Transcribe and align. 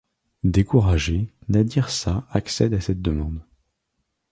Découragé, 0.43 1.31
Nâdir 1.47 1.87
Shâh 1.89 2.23
accède 2.31 2.73
à 2.73 2.81
cette 2.81 3.03
demande. 3.03 3.43